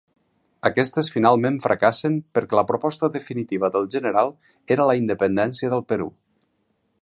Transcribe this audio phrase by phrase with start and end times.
[0.67, 4.33] Aquestes finalment fracassen perquè la proposta definitiva del general
[4.77, 6.11] era la independència del Perú.